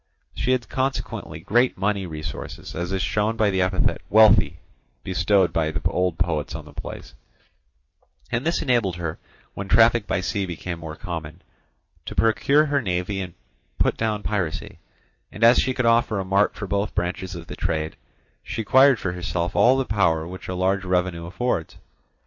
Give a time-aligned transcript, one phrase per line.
[0.33, 4.57] She had consequently great money resources, as is shown by the epithet "wealthy"
[5.03, 7.13] bestowed by the old poets on the place,
[8.31, 9.19] and this enabled her,
[9.53, 11.43] when traffic by sea became more common,
[12.07, 13.35] to procure her navy and
[13.77, 14.79] put down piracy;
[15.31, 17.95] and as she could offer a mart for both branches of the trade,
[18.41, 21.77] she acquired for herself all the power which a large revenue affords.